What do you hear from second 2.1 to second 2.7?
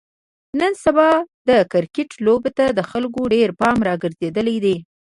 لوبې ته